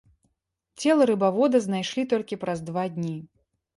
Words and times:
Цела 0.85 1.03
рыбавода 1.11 1.61
знайшлі 1.67 2.07
толькі 2.15 2.41
праз 2.45 2.67
два 2.71 2.83
дні. 2.99 3.17